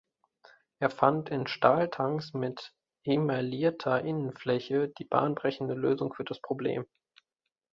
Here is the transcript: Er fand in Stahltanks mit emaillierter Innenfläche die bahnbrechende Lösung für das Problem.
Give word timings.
Er 0.79 0.89
fand 0.89 1.29
in 1.29 1.45
Stahltanks 1.45 2.33
mit 2.33 2.73
emaillierter 3.03 4.01
Innenfläche 4.01 4.89
die 4.97 5.05
bahnbrechende 5.05 5.75
Lösung 5.75 6.11
für 6.15 6.23
das 6.23 6.41
Problem. 6.41 6.87